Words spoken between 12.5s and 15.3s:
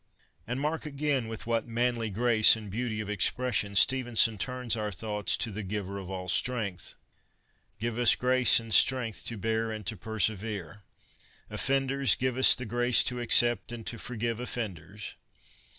the grace to accept and to forgive offenders.